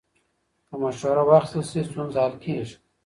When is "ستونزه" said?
1.89-2.19